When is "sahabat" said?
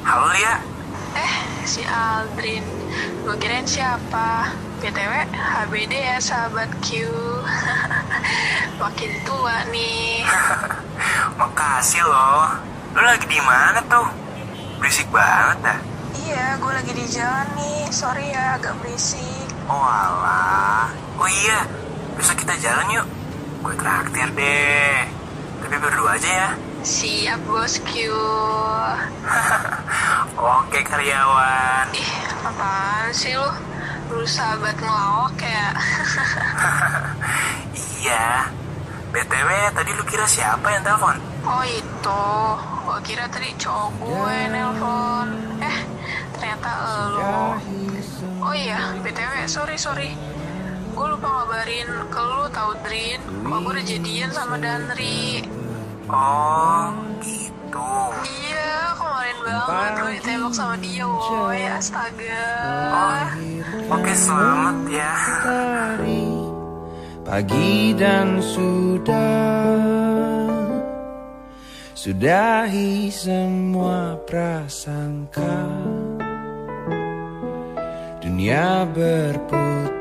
6.16-6.72, 34.24-34.80